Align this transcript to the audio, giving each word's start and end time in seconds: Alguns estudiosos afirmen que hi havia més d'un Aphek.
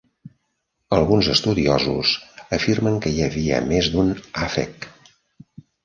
Alguns 0.97 1.29
estudiosos 1.33 2.15
afirmen 2.59 2.99
que 3.05 3.15
hi 3.19 3.23
havia 3.29 3.63
més 3.71 3.95
d'un 3.97 4.13
Aphek. 4.49 4.93